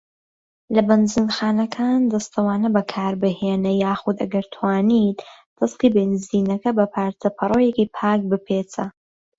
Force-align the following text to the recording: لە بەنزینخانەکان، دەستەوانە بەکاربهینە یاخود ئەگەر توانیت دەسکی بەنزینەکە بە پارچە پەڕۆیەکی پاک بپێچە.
لە 0.75 0.81
بەنزینخانەکان، 0.87 1.99
دەستەوانە 2.11 2.67
بەکاربهینە 2.75 3.71
یاخود 3.83 4.15
ئەگەر 4.21 4.45
توانیت 4.55 5.19
دەسکی 5.57 5.93
بەنزینەکە 5.95 6.71
بە 6.77 6.85
پارچە 6.93 7.29
پەڕۆیەکی 7.37 7.91
پاک 7.95 8.19
بپێچە. 8.31 8.85